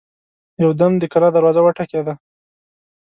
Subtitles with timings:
[0.63, 2.13] يودم د کلا دروازه وټکېده.